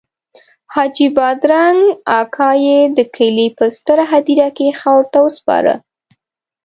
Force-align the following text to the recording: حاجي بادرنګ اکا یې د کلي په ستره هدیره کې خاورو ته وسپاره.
حاجي 0.73 1.07
بادرنګ 1.17 1.81
اکا 2.19 2.51
یې 2.65 2.79
د 2.97 2.99
کلي 3.15 3.47
په 3.57 3.65
ستره 3.77 4.03
هدیره 4.13 4.49
کې 4.57 4.77
خاورو 4.79 5.11
ته 5.13 5.19
وسپاره. 5.25 5.73